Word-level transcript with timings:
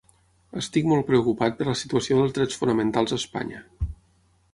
Estic 0.59 0.87
molt 0.91 1.05
preocupat 1.09 1.59
per 1.59 1.67
la 1.67 1.75
situació 1.81 2.17
dels 2.21 2.33
drets 2.39 2.57
fonamentals 2.63 3.15
a 3.15 3.21
Espanya. 3.21 3.63